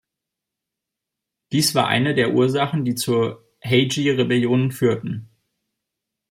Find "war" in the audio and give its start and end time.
1.75-1.87